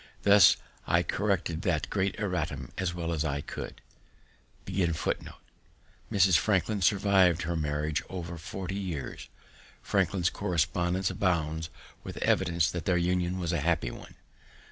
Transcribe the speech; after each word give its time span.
Thus 0.23 0.57
I 0.87 1.03
corrected 1.03 1.61
that 1.61 1.91
great 1.91 2.17
erratum 2.19 2.71
as 2.75 2.91
well 2.95 3.11
as 3.13 3.23
I 3.23 3.41
could. 3.41 3.81
Mrs. 4.65 6.37
Franklin 6.37 6.81
survived 6.81 7.43
her 7.43 7.55
marriage 7.55 8.01
over 8.09 8.39
forty 8.39 8.73
years. 8.79 9.29
Franklin's 9.83 10.31
correspondence 10.31 11.11
abounds 11.11 11.69
with 12.03 12.17
evidence 12.17 12.71
that 12.71 12.85
their 12.85 12.97
union 12.97 13.37
was 13.37 13.53
a 13.53 13.59
happy 13.61 13.91
one. 13.91 14.15